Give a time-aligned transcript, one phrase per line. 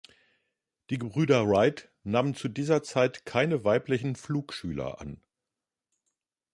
[0.89, 5.21] Die Gebrüder Wright nahmen zu dieser Zeit keine weiblichen Flugschüler an.